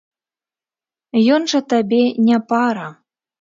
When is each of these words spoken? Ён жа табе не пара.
Ён 1.35 1.45
жа 1.51 1.61
табе 1.75 2.01
не 2.31 2.41
пара. 2.55 2.89